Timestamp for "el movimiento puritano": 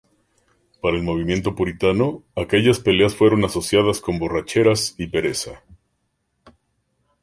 0.97-2.23